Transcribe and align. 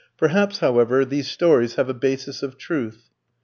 Perhaps, 0.17 0.57
however, 0.61 1.05
these 1.05 1.29
stories 1.29 1.75
have 1.75 1.87
a 1.87 1.93
basis 1.93 2.41
of 2.41 2.57
truth. 2.57 3.11